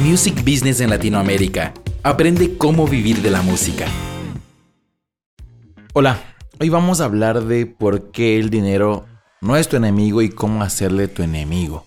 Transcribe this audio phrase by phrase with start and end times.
[0.00, 1.72] Music Business en Latinoamérica.
[2.02, 3.86] Aprende cómo vivir de la música.
[5.92, 6.18] Hola,
[6.58, 9.06] hoy vamos a hablar de por qué el dinero
[9.40, 11.84] no es tu enemigo y cómo hacerle tu enemigo.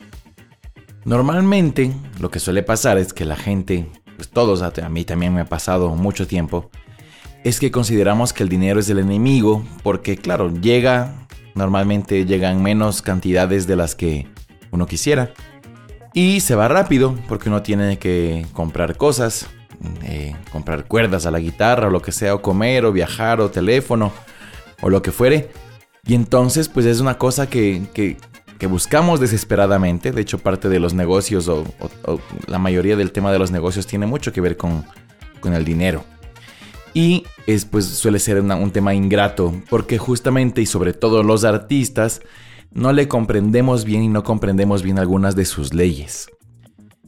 [1.03, 1.91] Normalmente
[2.21, 5.45] lo que suele pasar es que la gente, pues todos, a mí también me ha
[5.45, 6.71] pasado mucho tiempo,
[7.43, 13.01] es que consideramos que el dinero es el enemigo porque claro, llega, normalmente llegan menos
[13.01, 14.29] cantidades de las que
[14.71, 15.33] uno quisiera
[16.17, 19.45] y se va rápido porque uno tiene que comprar cosas,
[20.01, 23.51] eh, comprar cuerdas a la guitarra o lo que sea, o comer o viajar o
[23.51, 24.11] teléfono
[24.81, 25.51] o lo que fuere.
[26.07, 30.11] Y entonces pues es una cosa que, que, buscamos desesperadamente.
[30.11, 31.63] De hecho parte de los negocios o,
[32.47, 34.85] la mayoría del tema de los negocios tiene mucho que ver con,
[35.39, 36.03] con el dinero.
[36.95, 42.21] Y es, pues, suele ser un tema ingrato, porque justamente y sobre todo los artistas
[42.71, 46.29] no le comprendemos bien y no comprendemos bien algunas de sus leyes.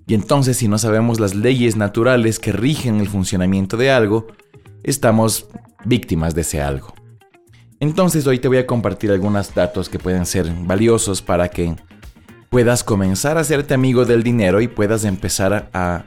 [0.07, 4.27] Y entonces si no sabemos las leyes naturales que rigen el funcionamiento de algo,
[4.83, 5.47] estamos
[5.85, 6.93] víctimas de ese algo.
[7.79, 11.75] Entonces hoy te voy a compartir algunos datos que pueden ser valiosos para que
[12.49, 16.03] puedas comenzar a hacerte amigo del dinero y puedas empezar a,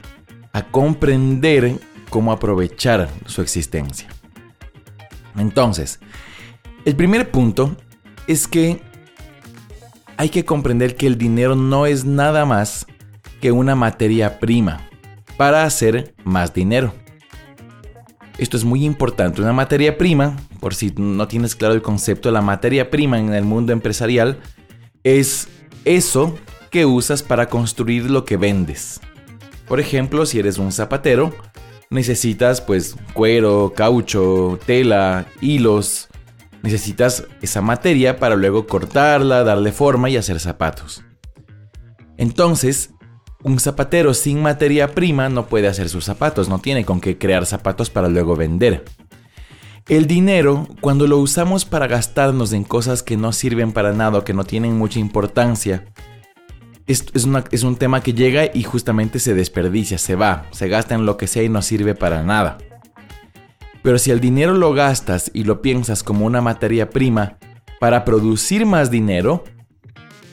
[0.51, 1.79] a comprender
[2.09, 4.09] cómo aprovechar su existencia.
[5.37, 5.99] Entonces,
[6.85, 7.75] el primer punto
[8.27, 8.81] es que
[10.23, 12.87] hay que comprender que el dinero no es nada más
[13.41, 14.89] que una materia prima
[15.35, 16.93] para hacer más dinero.
[18.37, 19.41] Esto es muy importante.
[19.41, 23.43] Una materia prima, por si no tienes claro el concepto, la materia prima en el
[23.43, 24.39] mundo empresarial
[25.03, 25.49] es
[25.83, 26.39] eso
[26.71, 29.01] que usas para construir lo que vendes.
[29.67, 31.35] Por ejemplo, si eres un zapatero,
[31.89, 36.07] necesitas pues cuero, caucho, tela, hilos.
[36.63, 41.03] Necesitas esa materia para luego cortarla, darle forma y hacer zapatos.
[42.17, 42.91] Entonces,
[43.43, 47.45] un zapatero sin materia prima no puede hacer sus zapatos, no tiene con qué crear
[47.45, 48.85] zapatos para luego vender.
[49.89, 54.23] El dinero, cuando lo usamos para gastarnos en cosas que no sirven para nada o
[54.23, 55.85] que no tienen mucha importancia,
[56.87, 61.05] es, es, un tema que llega y justamente se desperdicia, se va, se gasta en
[61.05, 62.57] lo que sea y no sirve para nada.
[63.83, 67.37] Pero si el dinero lo gastas y lo piensas como una materia prima
[67.79, 69.43] para producir más dinero,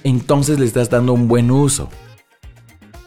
[0.04, 1.90] entonces le estás dando un buen uso.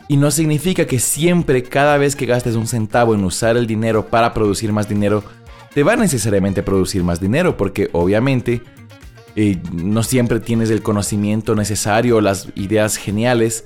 [0.10, 4.08] Y no significa que siempre, cada vez que gastes un centavo en usar el dinero
[4.08, 5.24] para producir más dinero,
[5.74, 8.62] te va necesariamente a producir más dinero, porque obviamente
[9.72, 13.66] no siempre tienes el conocimiento necesario o las ideas geniales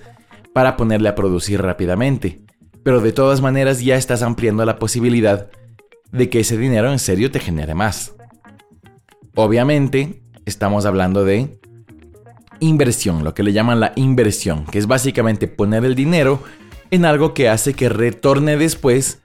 [0.53, 2.44] para ponerle a producir rápidamente.
[2.83, 5.49] Pero de todas maneras ya estás ampliando la posibilidad
[6.12, 8.13] de que ese dinero en serio te genere más.
[9.35, 11.59] Obviamente, estamos hablando de
[12.59, 16.41] inversión, lo que le llaman la inversión, que es básicamente poner el dinero
[16.91, 19.19] en algo que hace que retorne después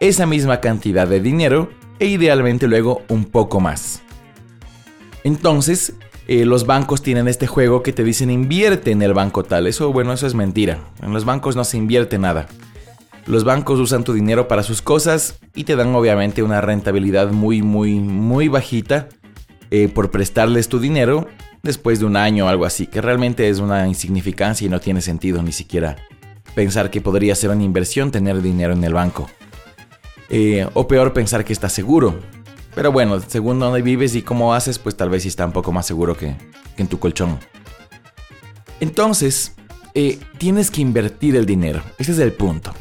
[0.00, 4.02] esa misma cantidad de dinero e idealmente luego un poco más.
[5.22, 5.94] Entonces,
[6.26, 9.66] eh, los bancos tienen este juego que te dicen invierte en el banco tal.
[9.66, 10.78] Eso, bueno, eso es mentira.
[11.02, 12.46] En los bancos no se invierte nada.
[13.26, 17.62] Los bancos usan tu dinero para sus cosas y te dan obviamente una rentabilidad muy,
[17.62, 19.08] muy, muy bajita
[19.70, 21.26] eh, por prestarles tu dinero
[21.62, 25.00] después de un año o algo así, que realmente es una insignificancia y no tiene
[25.00, 25.96] sentido ni siquiera
[26.54, 29.28] pensar que podría ser una inversión tener dinero en el banco.
[30.30, 32.18] Eh, o peor pensar que está seguro.
[32.74, 35.72] Pero bueno, según dónde vives y cómo haces, pues tal vez sí está un poco
[35.72, 36.36] más seguro que,
[36.76, 37.38] en tu colchón.
[38.80, 39.54] Entonces,
[39.94, 41.82] eh, tienes que invertir el dinero.
[41.98, 42.72] Ese es el punto.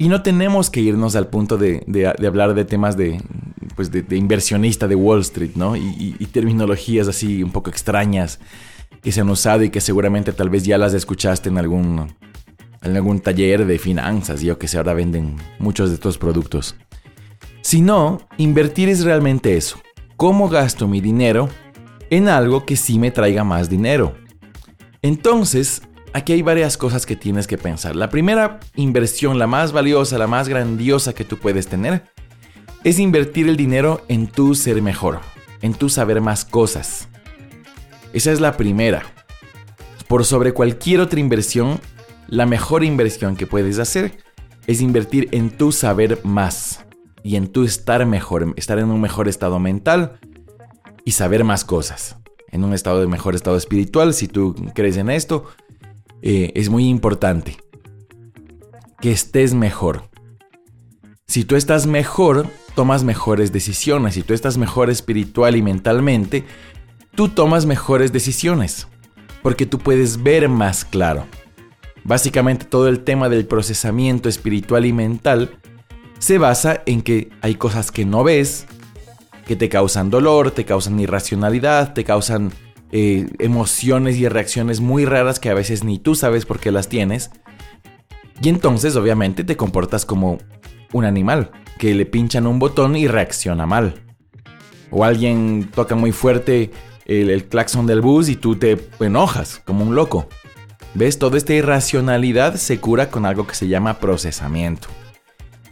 [0.00, 1.84] Y no tenemos que irnos al punto de,
[2.26, 3.20] hablar de temas de,
[3.76, 5.76] pues de, inversionista de Wall Street, ¿no?
[5.76, 8.40] Y, terminologías así un poco extrañas
[9.02, 12.14] que se han usado y que seguramente tal vez ya las escuchaste en algún,
[12.80, 16.76] en algún taller de finanzas, yo que sé, ahora venden muchos de estos productos.
[17.60, 19.82] Si no, invertir es realmente eso.
[20.16, 21.50] ¿Cómo gasto mi dinero
[22.08, 24.14] en algo que sí me traiga más dinero?
[25.02, 27.96] Entonces, aquí hay varias cosas que tienes que pensar.
[27.96, 32.04] La primera inversión, la más valiosa, la más grandiosa que tú puedes tener,
[32.84, 35.20] es invertir el dinero en tu ser mejor,
[35.62, 37.08] en tu saber más cosas.
[38.12, 39.02] Esa es la primera.
[40.08, 41.80] Por sobre cualquier otra inversión,
[42.26, 44.18] la mejor inversión que puedes hacer
[44.66, 46.84] es invertir en tu saber más
[47.22, 50.18] y en tu estar mejor, estar en un mejor estado mental
[51.04, 52.16] y saber más cosas.
[52.48, 55.46] En un estado de mejor estado espiritual, si tú crees en esto,
[56.22, 57.56] eh, es muy importante
[59.00, 60.10] que estés mejor.
[61.26, 64.14] Si tú estás mejor, tomas mejores decisiones.
[64.14, 66.44] Si tú estás mejor espiritual y mentalmente,
[67.14, 68.88] tú tomas mejores decisiones.
[69.42, 71.26] Porque tú puedes ver más claro.
[72.04, 75.58] Básicamente todo el tema del procesamiento espiritual y mental
[76.18, 78.66] se basa en que hay cosas que no ves,
[79.46, 82.52] que te causan dolor, te causan irracionalidad, te causan
[82.92, 86.88] eh, emociones y reacciones muy raras que a veces ni tú sabes por qué las
[86.88, 87.30] tienes.
[88.42, 90.38] Y entonces obviamente te comportas como
[90.92, 94.02] un animal, que le pinchan un botón y reacciona mal.
[94.90, 96.70] O alguien toca muy fuerte
[97.06, 100.28] el, el claxon del bus y tú te enojas como un loco.
[100.94, 101.18] ¿Ves?
[101.18, 104.88] Toda esta irracionalidad se cura con algo que se llama procesamiento.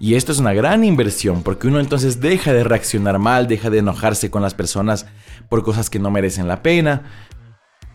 [0.01, 3.79] Y esto es una gran inversión porque uno entonces deja de reaccionar mal, deja de
[3.79, 5.07] enojarse con las personas
[5.49, 7.03] por cosas que no merecen la pena.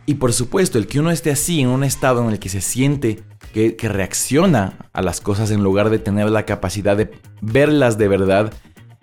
[0.06, 2.60] Y por supuesto, el que uno esté así, en un estado en el que se
[2.60, 3.24] siente
[3.54, 7.12] que, reacciona a las cosas en lugar de tener la capacidad de
[7.42, 8.52] verlas de verdad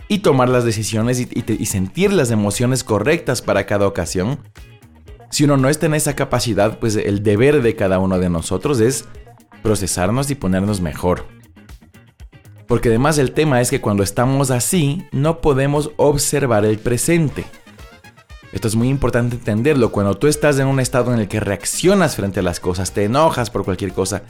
[0.09, 4.41] y tomar las decisiones y, y sentir las emociones correctas para cada ocasión,
[5.31, 8.81] si uno no está en esa capacidad, pues el deber de cada uno de nosotros
[8.81, 9.07] es
[9.63, 11.40] procesarnos y ponernos mejor.
[12.71, 17.45] Porque además el tema es que cuando estamos así, no podemos observar el presente.
[18.53, 19.91] Esto es muy importante entenderlo.
[19.91, 23.03] Cuando tú estás en un estado en el que reaccionas frente a las cosas, te
[23.03, 24.23] enojas por cualquier cosa,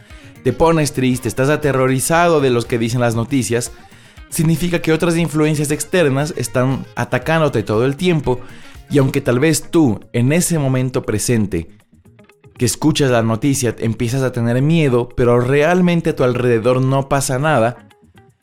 [0.42, 3.72] te pones triste, estás aterrorizado de los que dicen las noticias,
[4.31, 8.40] significa que otras influencias externas están atacándote todo el tiempo
[8.90, 11.69] y aunque tal vez tú, en ese momento presente,
[12.56, 17.38] que escuchas la noticia, empiezas a tener miedo, pero realmente a tu alrededor no pasa
[17.38, 17.89] nada,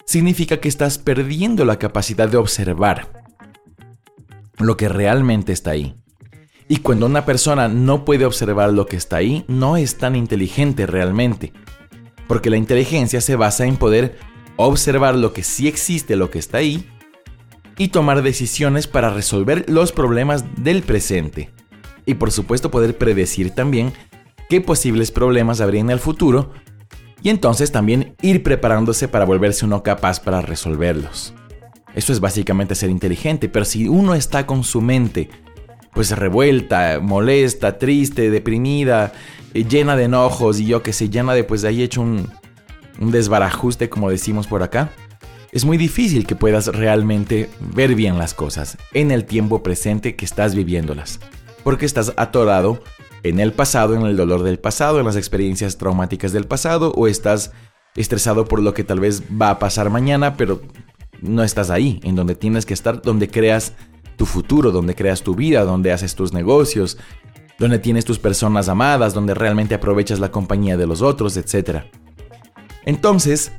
[0.08, 3.26] significa que estás perdiendo la capacidad de observar
[4.58, 5.96] lo que realmente está ahí.
[6.70, 10.88] Y cuando una persona no puede observar lo que está ahí, no es tan inteligente
[10.88, 11.54] realmente.
[12.28, 14.18] Porque la inteligencia se basa en poder
[14.56, 16.90] observar lo que sí existe, lo que está ahí,
[17.78, 21.52] y tomar decisiones para resolver los problemas del presente.
[22.06, 23.94] Y por supuesto poder predecir también
[24.50, 26.52] qué posibles problemas habría en el futuro
[27.28, 31.34] y entonces también ir preparándose para volverse uno capaz para resolverlos.
[31.94, 35.30] Eso es básicamente ser inteligente, pero si uno está con su mente
[35.92, 39.12] pues revuelta, molesta, triste, deprimida,
[39.54, 42.30] eh, llena de enojos y yo que sé, llena de pues ahí hecho un,
[42.98, 44.92] un desbarajuste como decimos por acá,
[45.52, 50.24] es muy difícil que puedas realmente ver bien las cosas en el tiempo presente que
[50.24, 51.20] estás viviéndolas,
[51.66, 52.82] porque estás atorado
[53.24, 57.08] en el pasado, en el dolor del pasado, en las experiencias traumáticas del pasado, o
[57.08, 57.52] estás
[57.96, 60.62] estresado por lo que tal vez va a pasar mañana, pero
[61.22, 63.74] no estás ahí, en donde tienes que estar, donde creas
[64.18, 66.98] tu futuro, donde creas tu vida, donde haces tus negocios,
[67.60, 71.84] donde tienes tus personas amadas, donde realmente aprovechas la compañía de los otros, etc.
[72.86, 73.52] Entonces,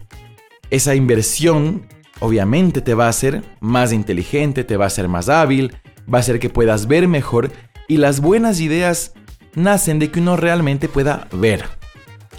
[0.70, 1.86] esa inversión
[2.20, 5.74] obviamente te va a hacer más inteligente, te va a hacer más hábil,
[6.12, 7.50] va a hacer que puedas ver mejor
[7.86, 9.14] y las buenas ideas
[9.58, 11.64] nacen de que uno realmente pueda ver,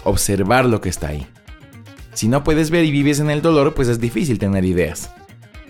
[0.04, 1.26] observar lo que está ahí.
[2.14, 5.12] Si no puedes ver y vives en el dolor, pues es difícil tener ideas.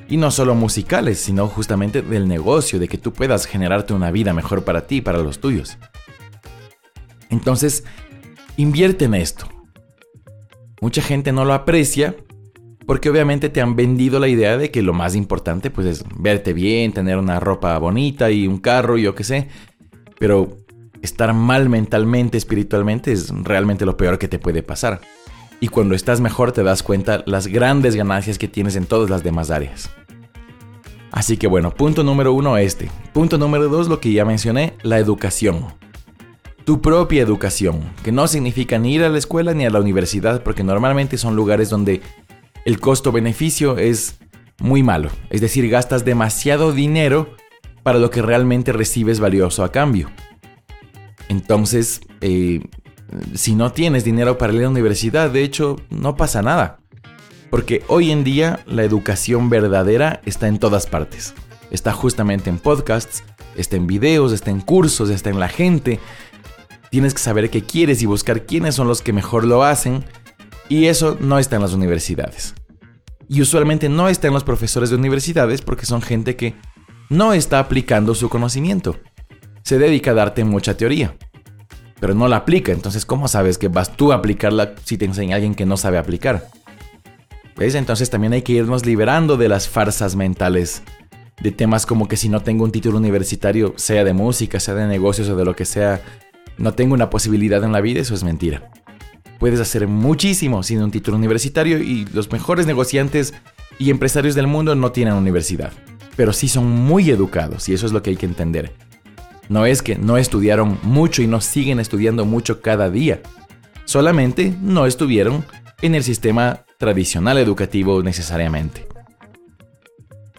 [0.08, 4.32] Y no solo musicales, sino justamente del negocio, de que tú puedas generarte una vida
[4.32, 5.78] mejor para ti y para los tuyos.
[7.28, 7.84] Entonces,
[8.56, 9.46] invierte en esto.
[10.80, 12.16] Mucha gente no lo aprecia
[12.86, 16.52] porque obviamente te han vendido la idea de que lo más importante pues es verte
[16.52, 19.48] bien, tener una ropa bonita y un carro yo qué sé.
[20.18, 20.56] Pero
[21.02, 25.00] estar mal mentalmente, espiritualmente es realmente lo peor que te puede pasar.
[25.60, 29.22] Y cuando estás mejor te das cuenta las grandes ganancias que tienes en todas las
[29.22, 29.90] demás áreas.
[31.12, 32.90] Así que bueno, punto número uno este.
[33.12, 35.66] Punto número dos, lo que ya mencioné, la educación.
[36.64, 40.42] Tu propia educación, que no significa ni ir a la escuela ni a la universidad,
[40.42, 42.00] porque normalmente son lugares donde
[42.64, 44.18] el costo-beneficio es
[44.60, 45.10] muy malo.
[45.30, 47.34] Es decir, gastas demasiado dinero
[47.82, 50.10] para lo que realmente recibes valioso a cambio.
[51.30, 52.60] Entonces, eh,
[53.34, 56.80] si no tienes dinero para ir a la universidad, de hecho, no pasa nada.
[57.50, 61.32] Porque hoy en día la educación verdadera está en todas partes.
[61.70, 63.22] Está justamente en podcasts,
[63.54, 66.00] está en videos, está en cursos, está en la gente.
[66.90, 70.04] Tienes que saber qué quieres y buscar quiénes son los que mejor lo hacen
[70.68, 72.54] y eso no está en las universidades.
[73.28, 76.56] Y usualmente no está en los profesores de universidades porque son gente que
[77.08, 78.96] no está aplicando su conocimiento.
[79.70, 81.14] Se dedica a darte mucha teoría,
[82.00, 82.72] pero no la aplica.
[82.72, 85.96] Entonces, ¿cómo sabes que vas tú a aplicarla si te enseña alguien que no sabe
[85.96, 86.48] aplicar?
[87.56, 87.76] ¿Ves?
[87.76, 90.82] Entonces también hay que irnos liberando de las farsas mentales
[91.40, 94.88] de temas como que si no tengo un título universitario, sea de música, sea de
[94.88, 96.00] negocios o de lo que sea,
[96.58, 98.72] no tengo una posibilidad en la vida, eso es mentira
[99.38, 103.34] puedes hacer muchísimo sin un título universitario y los mejores negociantes
[103.78, 105.72] y empresarios del mundo no tienen universidad,
[106.16, 108.89] pero sí son muy educados y eso es lo que hay que entender.
[109.50, 113.20] No es que no estudiaron mucho y no siguen estudiando mucho cada día,
[113.84, 115.44] solamente no estuvieron
[115.82, 118.86] en el sistema tradicional educativo necesariamente.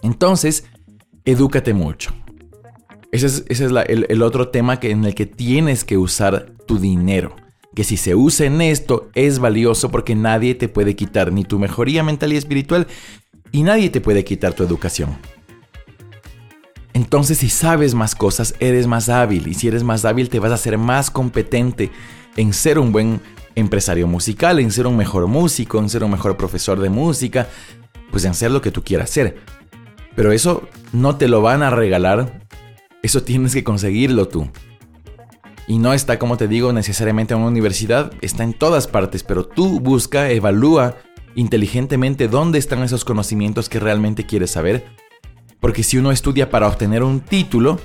[0.00, 0.64] Entonces,
[1.26, 2.14] edúcate mucho.
[3.12, 3.76] Ese es, el,
[4.08, 7.36] el, otro tema que, en el que tienes que usar tu dinero.
[7.74, 11.58] Que si se usa en esto es valioso porque nadie te puede quitar ni tu
[11.58, 12.86] mejoría mental y espiritual
[13.50, 15.18] y nadie te puede quitar tu educación.
[16.94, 20.52] Entonces si sabes más cosas, eres más hábil y si eres más hábil te vas
[20.52, 21.90] a ser más competente
[22.36, 23.20] en ser un buen
[23.54, 27.48] empresario musical, en ser un mejor músico, en ser un mejor profesor de música,
[28.10, 29.36] pues en ser lo que tú quieras ser.
[30.14, 32.42] Pero eso no te lo van a regalar,
[33.02, 34.50] eso tienes que conseguirlo tú.
[35.66, 39.46] Y no está, como te digo, necesariamente en una universidad, está en todas partes, pero
[39.46, 40.96] tú busca, evalúa
[41.34, 44.84] inteligentemente dónde están esos conocimientos que realmente quieres saber.
[45.62, 47.78] Porque si uno estudia para obtener un título,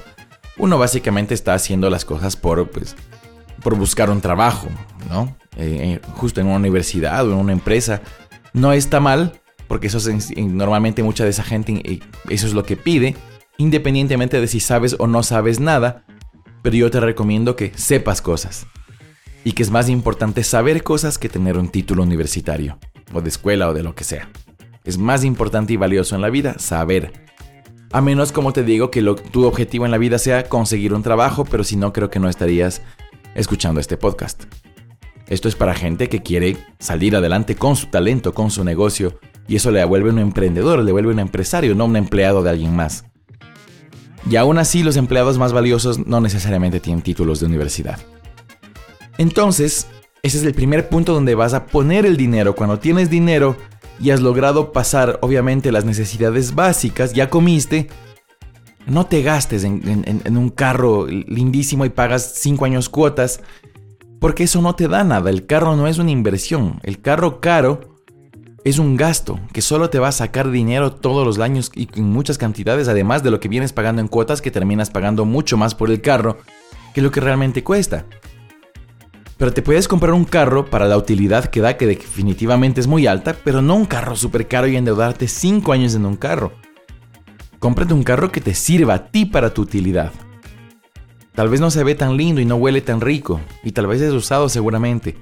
[0.57, 2.95] uno básicamente está haciendo las cosas por, pues,
[3.61, 4.67] por buscar un trabajo,
[5.11, 5.37] ¿no?
[5.57, 8.01] Eh, eh, justo en una universidad o en una empresa.
[8.51, 12.77] No está mal, porque eso es, normalmente mucha de esa gente eso es lo que
[12.77, 13.15] pide,
[13.59, 16.03] independientemente de si sabes o no sabes nada,
[16.63, 18.65] pero yo te recomiendo que sepas cosas.
[19.43, 22.79] Y que es más importante saber cosas que tener un título universitario,
[23.13, 24.29] o de escuela o de lo que sea.
[24.83, 27.26] Es más importante y valioso en la vida saber.
[27.91, 29.01] A menos, como te digo, que
[29.31, 32.27] tu objetivo en la vida sea conseguir un trabajo, pero si no, creo que no
[32.27, 32.81] estarías
[33.33, 34.43] escuchando este podcast.
[35.27, 39.55] Esto es para gente que quiere salir adelante con su talento, con su negocio, y
[39.55, 43.05] eso le vuelve un emprendedor, le vuelve un empresario, no un empleado de alguien más.
[44.29, 47.99] Y aún así los empleados más valiosos no necesariamente tienen títulos de universidad.
[49.17, 49.87] Entonces,
[50.23, 52.53] ese es el primer punto donde vas a poner el dinero.
[52.53, 53.55] Cuando tienes dinero
[53.99, 57.87] y has logrado pasar obviamente las necesidades básicas, ya comiste,
[58.85, 63.41] no te gastes en, un carro lindísimo y pagas 5 años cuotas,
[64.19, 65.29] porque eso no te da nada.
[65.29, 66.79] El carro no es una inversión.
[66.83, 67.97] El carro caro
[68.63, 72.05] es un gasto que solo te va a sacar dinero todos los años y en
[72.05, 75.75] muchas cantidades, además de lo que vienes pagando en cuotas, que terminas pagando mucho más
[75.75, 76.37] por el carro
[76.93, 78.05] que lo que realmente cuesta.
[79.37, 83.07] Pero te puedes comprar un carro para la utilidad que da, que definitivamente es muy
[83.07, 86.53] alta, pero no un carro súper caro y endeudarte 5 años en un carro.
[87.59, 90.11] Cómprate un carro que te sirva a ti para tu utilidad.
[91.33, 94.01] Tal vez no se ve tan lindo y no huele tan rico, y tal vez
[94.01, 95.15] es usado seguramente,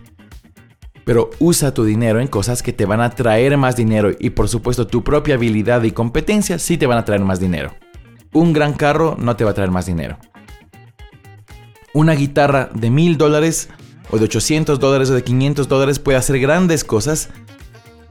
[1.06, 4.50] pero usa tu dinero en cosas que te van a traer más dinero y por
[4.50, 7.74] supuesto tu propia habilidad y competencia sí te van a traer más dinero.
[8.34, 10.18] Un gran carro no te va a traer más dinero.
[11.94, 13.70] Una guitarra de mil dólares
[14.12, 17.30] o de 800 dólares o de 500 dólares puede hacer grandes cosas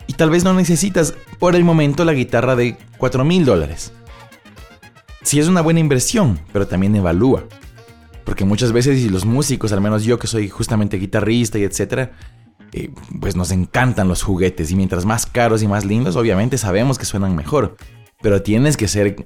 [0.07, 3.93] y tal vez no necesitas por el momento la guitarra de 4 mil dólares.
[5.23, 7.45] Sí es una buena inversión, pero también evalúa.
[8.25, 12.13] Porque muchas veces, y los músicos, al menos yo que soy justamente guitarrista y etcétera,
[12.73, 16.99] eh, pues nos encantan los juguetes y mientras más caros y más lindos, obviamente sabemos
[16.99, 17.77] que suenan mejor.
[18.21, 19.17] Pero tienes que ser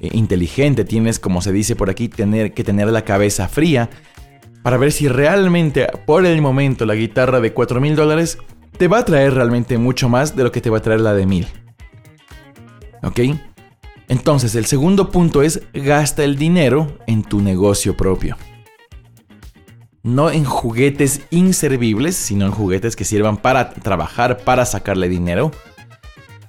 [0.00, 3.90] eh, inteligente, tienes, como se dice por aquí, tener que tener la cabeza fría
[4.62, 8.38] para ver si realmente por el momento la guitarra de 4 mil dólares
[8.76, 11.14] te va a traer realmente mucho más de lo que te va a traer la
[11.14, 11.46] de mil.
[13.02, 13.20] ¿Ok?
[14.08, 18.36] Entonces, el segundo punto es gasta el dinero en tu negocio propio
[20.02, 25.50] no en juguetes inservibles, sino en juguetes que sirvan para trabajar, para sacarle dinero.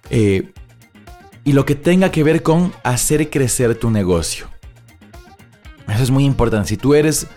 [0.10, 0.52] Eh,
[1.44, 4.48] y lo que tenga que ver con hacer crecer tu negocio.
[5.88, 6.70] Eso es muy importante.
[6.70, 7.28] Si tú eres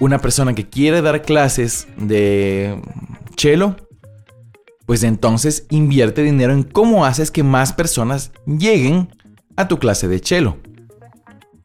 [0.00, 2.80] una persona que quiere dar clases de
[3.36, 3.76] chelo,
[4.86, 9.08] pues entonces invierte dinero en cómo haces que más personas lleguen
[9.56, 10.58] a tu clase de chelo.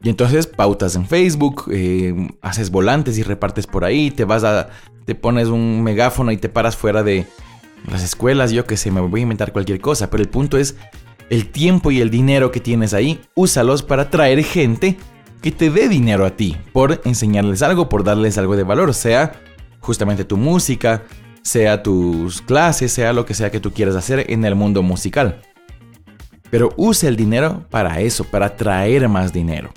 [0.01, 4.69] Y entonces pautas en Facebook, eh, haces volantes y repartes por ahí, te vas a,
[5.05, 7.27] te pones un megáfono y te paras fuera de
[7.89, 10.77] las escuelas, yo que sé, me voy a inventar cualquier cosa, pero el punto es
[11.29, 14.97] el tiempo y el dinero que tienes ahí, úsalos para traer gente
[15.41, 19.33] que te dé dinero a ti, por enseñarles algo, por darles algo de valor, sea
[19.79, 21.03] justamente tu música,
[21.41, 25.41] sea tus clases, sea lo que sea que tú quieras hacer en el mundo musical.
[26.49, 29.71] Pero usa el dinero para eso, para traer más dinero.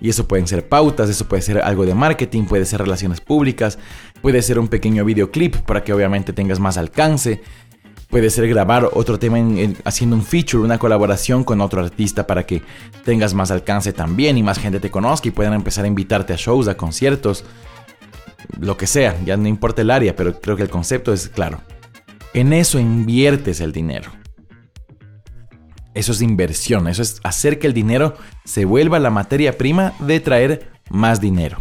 [0.00, 3.78] Y eso pueden ser pautas, eso puede ser algo de marketing, puede ser relaciones públicas,
[4.20, 7.42] puede ser un pequeño videoclip para que obviamente tengas más alcance.
[8.08, 9.38] Puede ser grabar otro tema
[9.84, 12.62] haciendo un feature, una colaboración con otro artista para que
[13.04, 16.36] tengas más alcance también y más gente te conozca y puedan empezar a invitarte a
[16.36, 17.44] shows, a conciertos,
[18.60, 21.60] lo que sea, ya no importa el área, pero creo que el concepto es claro.
[22.32, 24.10] En eso inviertes el dinero.
[25.94, 30.20] Eso es inversión, eso es hacer que el dinero se vuelva la materia prima de
[30.20, 31.58] traer más dinero.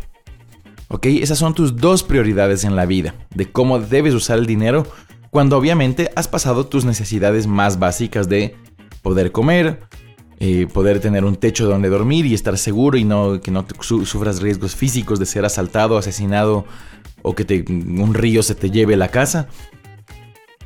[0.90, 1.06] ¿Ok?
[1.08, 4.86] Esas son tus dos prioridades en la vida, de cómo debes usar el dinero
[5.36, 8.56] cuando obviamente has pasado tus necesidades más básicas de
[9.02, 9.82] poder comer,
[10.40, 14.42] eh, poder tener un techo donde dormir y estar seguro y no, que no sufras
[14.42, 16.64] riesgos físicos de ser asaltado, asesinado
[17.22, 19.50] o que un río se te lleve la casa.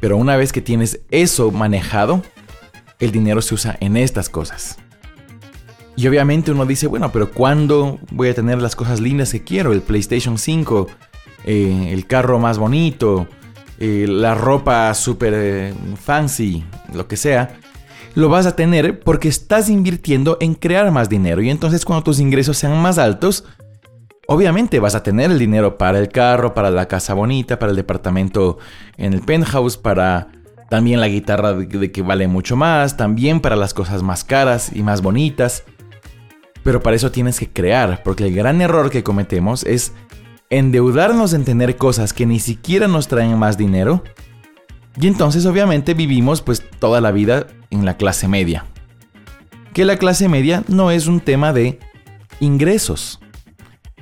[0.02, 2.22] Pero una vez que tienes eso manejado,
[3.00, 4.78] el dinero se usa en estas cosas.
[5.96, 9.74] Y obviamente uno dice, bueno, pero ¿cuándo voy a tener las cosas lindas que quiero?
[9.74, 10.88] El PlayStation 5,
[11.46, 13.28] eh, el carro más bonito,
[13.80, 17.58] la ropa super eh, fancy, lo que sea.
[18.16, 21.42] Lo vas a tener porque estás invirtiendo en crear más dinero.
[21.42, 23.46] Y entonces cuando tus ingresos sean más altos,
[24.28, 27.76] obviamente vas a tener el dinero para el carro, para la casa bonita, para el
[27.76, 28.58] departamento
[28.98, 30.28] en el penthouse, para
[30.70, 34.84] también la guitarra de que vale mucho más, también para las cosas más caras y
[34.84, 35.64] más bonitas.
[36.64, 39.94] Pero para eso tienes que crear, porque el gran error que cometemos es
[40.50, 44.04] endeudarnos en tener cosas que ni siquiera nos traen más dinero.
[45.00, 48.66] Y entonces obviamente vivimos pues toda la vida en la clase media.
[49.74, 51.80] Que la clase media no es un tema de
[52.40, 53.20] ingresos.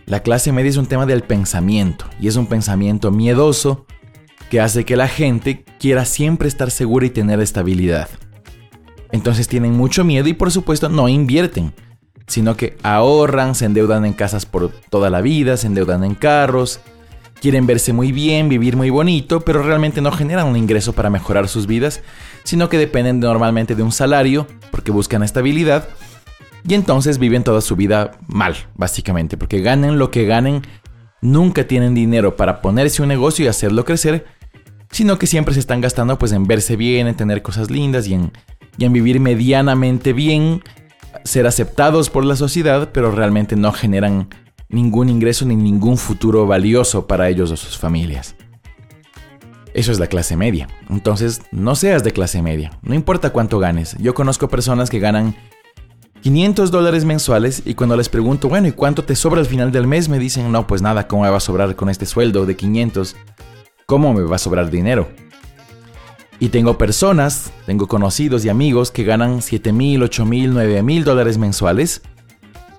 [0.06, 3.86] La clase media es un tema del pensamiento y es un pensamiento miedoso
[4.50, 8.08] que hace que la gente quiera siempre estar segura y tener estabilidad.
[9.12, 11.74] Entonces tienen mucho miedo y por supuesto no invierten
[12.28, 16.82] sino que ahorran, se endeudan en casas por toda la vida, se endeudan en carros,
[17.42, 21.48] quieren verse muy bien, vivir muy bonito, pero realmente no generan un ingreso para mejorar
[21.48, 22.02] sus vidas,
[22.44, 25.88] sino que dependen normalmente de un salario, porque buscan estabilidad,
[26.68, 30.64] y entonces viven toda su vida mal, básicamente, porque ganen lo que ganen,
[31.22, 34.26] nunca tienen dinero para ponerse un negocio y hacerlo crecer,
[34.92, 38.16] sino que siempre se están gastando pues en verse bien, en tener cosas lindas y
[38.16, 38.32] en,
[38.78, 40.62] y en vivir medianamente bien
[41.24, 44.30] ser aceptados por la sociedad, pero realmente no generan
[44.70, 48.36] ningún ingreso ni ningún futuro valioso para ellos o sus familias.
[49.74, 50.68] Eso es la clase media.
[50.90, 52.72] Entonces, no seas de clase media.
[52.82, 53.96] No importa cuánto ganes.
[54.00, 55.36] Yo conozco personas que ganan
[56.22, 59.86] 500 dólares mensuales y cuando les pregunto, bueno, ¿y cuánto te sobra al final del
[59.86, 60.10] mes?
[60.10, 63.16] Me dicen, no, pues nada, ¿cómo me va a sobrar con este sueldo de 500?
[63.86, 65.10] ¿Cómo me va a sobrar dinero?
[66.40, 71.04] Y tengo personas, tengo conocidos y amigos que ganan 7 mil, 8 mil, 9 mil
[71.04, 72.02] dólares mensuales.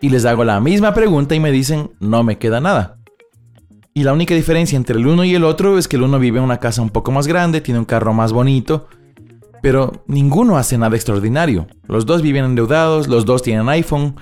[0.00, 2.98] Y les hago la misma pregunta y me dicen, no me queda nada.
[3.94, 6.38] Y la única diferencia entre el uno y el otro es que el uno vive
[6.38, 8.86] en una casa un poco más grande, tiene un carro más bonito,
[9.60, 11.66] pero ninguno hace nada extraordinario.
[11.88, 14.14] Los dos viven endeudados, los dos tienen iPhone,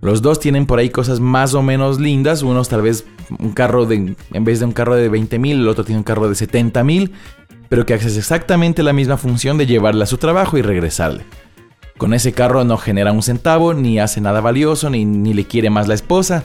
[0.00, 3.04] los dos tienen por ahí cosas más o menos lindas, unos tal vez
[3.40, 6.04] un carro de, en vez de un carro de 20 mil, el otro tiene un
[6.04, 7.12] carro de 70 mil,
[7.70, 11.24] pero que hace exactamente la misma función de llevarle a su trabajo y regresarle.
[11.96, 15.86] Con ese carro no genera un centavo, ni hace nada valioso, ni, le quiere más
[15.86, 16.42] la esposa,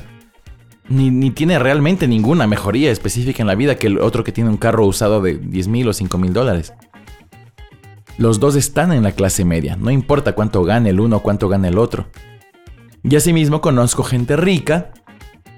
[0.87, 4.57] ni, tiene realmente ninguna mejoría específica en la vida que el otro que tiene un
[4.57, 6.73] carro usado de 10 mil o 5 mil dólares.
[8.19, 11.49] Los dos están en la clase media, no importa cuánto gane el uno o cuánto
[11.49, 12.05] gane el otro.
[13.01, 14.91] Y asimismo conozco gente rica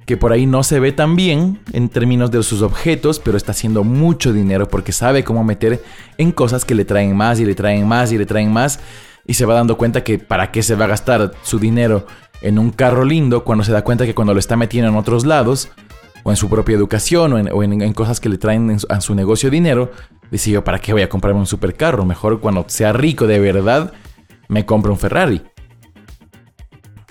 [0.08, 3.52] que por ahí no se ve tan bien en términos de sus objetos, pero está
[3.52, 5.84] haciendo mucho dinero porque sabe cómo meter
[6.18, 8.80] en cosas que le traen más y le traen más y le traen más
[9.28, 12.08] y se va dando cuenta que para qué se va a gastar su dinero
[12.42, 15.26] en un carro lindo cuando se da cuenta que cuando lo está metiendo en otros
[15.26, 15.70] lados
[16.24, 19.92] o en su propia educación o en, cosas que le traen a su negocio dinero,
[20.32, 22.06] dice yo, ¿para qué voy a comprarme un supercarro?
[22.06, 23.92] Mejor cuando sea rico de verdad,
[24.48, 25.42] me compro un Ferrari.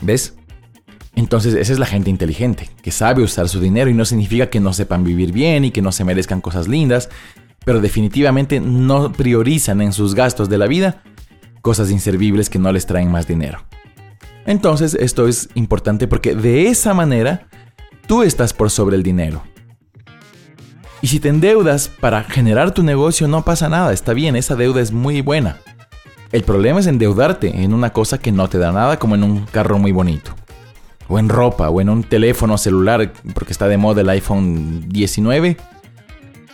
[0.00, 0.34] ¿Ves?
[1.16, 4.60] Entonces esa es la gente inteligente, que sabe usar su dinero y no significa que
[4.60, 7.08] no sepan vivir bien y que no se merezcan cosas lindas,
[7.64, 11.02] pero definitivamente no priorizan en sus gastos de la vida
[11.62, 13.64] cosas inservibles que no les traen más dinero.
[14.44, 17.48] Entonces esto es importante porque de esa manera
[18.06, 19.42] tú estás por sobre el dinero.
[21.00, 24.82] Y si te endeudas para generar tu negocio no pasa nada, está bien, esa deuda
[24.82, 25.60] es muy buena.
[26.30, 29.46] El problema es endeudarte en una cosa que no te da nada como en un
[29.46, 30.34] carro muy bonito
[31.08, 35.56] o en ropa, o en un teléfono celular, porque está de moda el iPhone 19.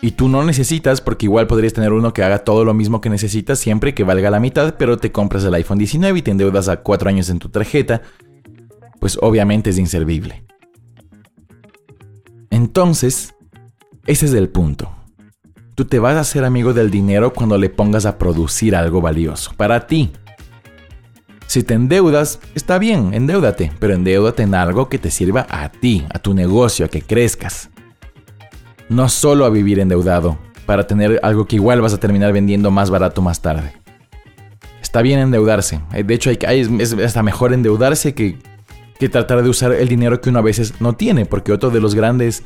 [0.01, 3.09] Y tú no necesitas, porque igual podrías tener uno que haga todo lo mismo que
[3.09, 6.69] necesitas siempre que valga la mitad, pero te compras el iPhone 19 y te endeudas
[6.69, 8.03] a 4 años en tu tarjeta,
[8.99, 10.45] pues obviamente es inservible.
[12.51, 13.35] Entonces,
[14.07, 14.91] ese es el punto.
[15.75, 19.53] Tú te vas a hacer amigo del dinero cuando le pongas a producir algo valioso
[19.57, 20.11] para ti.
[21.53, 26.03] Si te endeudas, está bien, endeudate, pero endeudate en algo que te sirva a ti,
[26.09, 27.69] a tu negocio, a que crezcas.
[28.89, 32.89] No solo a vivir endeudado, para tener algo que igual vas a terminar vendiendo más
[32.89, 33.75] barato más tarde.
[34.81, 35.83] Está bien endeudarse.
[35.93, 38.39] Eh, de hecho, es hasta mejor endeudarse que,
[38.99, 41.81] que tratar de usar el dinero que uno a veces no tiene, porque otro de
[41.81, 42.45] los grandes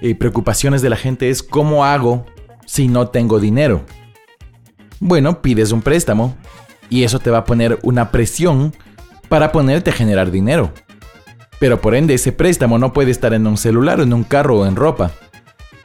[0.00, 2.26] eh, preocupaciones de la gente es ¿cómo hago
[2.66, 3.84] si no tengo dinero?
[4.98, 6.34] Bueno, pides un préstamo
[6.90, 8.74] y eso te va a poner una presión
[9.28, 10.72] para ponerte a generar dinero.
[11.58, 14.66] Pero por ende ese préstamo no puede estar en un celular, en un carro o
[14.66, 15.10] en ropa,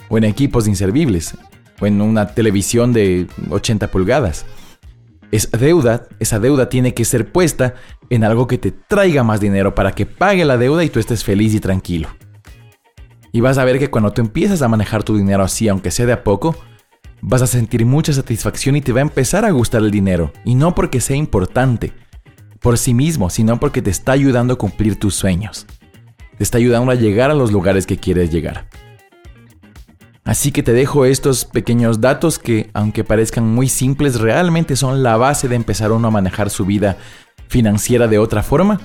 [0.09, 1.35] o en equipos inservibles,
[1.79, 4.45] o en una televisión de 80 pulgadas.
[5.31, 7.73] Esa deuda, esa deuda tiene que ser puesta
[8.11, 11.23] en algo que te traiga más dinero para que pague la deuda y tú estés
[11.23, 12.09] feliz y tranquilo.
[13.31, 16.05] Y vas a ver que cuando tú empiezas a manejar tu dinero así, aunque sea
[16.05, 16.55] de a poco,
[17.25, 20.33] vas a sentir mucha satisfacción y te va a empezar a gustar el dinero.
[20.43, 21.93] Y no porque sea importante
[22.59, 25.65] por sí mismo, sino porque te está ayudando a cumplir tus sueños.
[26.37, 28.67] Te está ayudando a llegar a los lugares que quieres llegar.
[30.25, 35.17] Así que te dejo estos pequeños datos que, aunque parezcan muy simples, realmente son la
[35.17, 36.97] base de empezar uno a manejar su vida
[37.47, 38.81] financiera de otra forma.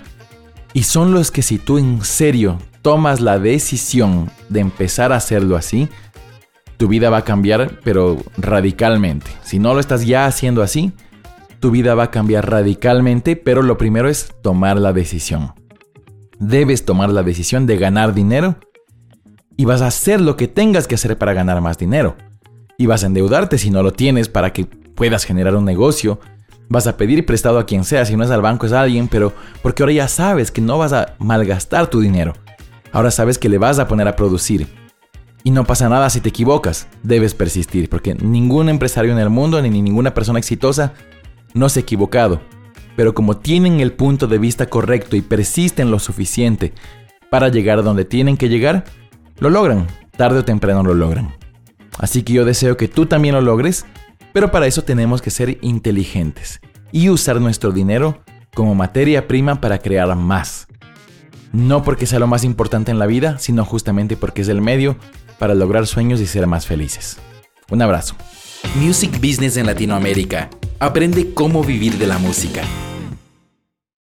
[0.75, 5.57] Y son los que si tú en serio tomas la decisión de empezar a hacerlo
[5.57, 5.89] así,
[6.79, 9.27] tu vida va a cambiar, pero radicalmente.
[9.43, 10.93] Si no lo estás ya haciendo así,
[11.61, 15.53] tu vida va a cambiar radicalmente, pero lo primero es tomar la decisión.
[16.39, 18.57] Debes tomar la decisión de ganar dinero
[19.57, 22.17] y vas a hacer lo que tengas que hacer para ganar más dinero.
[22.79, 26.21] Y vas a endeudarte si no lo tienes para que puedas generar un negocio.
[26.69, 29.09] Vas a pedir prestado a quien sea, si no es al banco es a alguien,
[29.09, 32.35] pero porque ahora ya sabes que no vas a malgastar tu dinero.
[32.93, 34.88] Ahora sabes que le vas a poner a producir.
[35.45, 39.61] Y no pasa nada si te equivocas, debes persistir, porque ningún empresario en el mundo
[39.63, 40.95] ni ninguna persona exitosa
[41.55, 42.41] no se ha equivocado.
[42.97, 46.73] Pero como tienen el punto de vista correcto y persisten lo suficiente
[47.31, 48.85] para llegar a donde tienen que llegar,
[49.39, 51.35] lo logran, tarde o temprano lo logran.
[51.99, 53.87] Así que yo deseo que tú también lo logres,
[54.33, 56.61] pero para eso tenemos que ser inteligentes
[56.93, 58.23] y usar nuestro dinero
[58.55, 60.67] como materia prima para crear más.
[61.53, 64.97] No porque sea lo más importante en la vida, sino justamente porque es el medio
[65.39, 67.19] para lograr sueños y ser más felices.
[67.71, 68.17] Un abrazo.
[68.77, 70.51] Music Business en Latinoamérica.
[70.79, 72.63] Aprende cómo vivir de la música.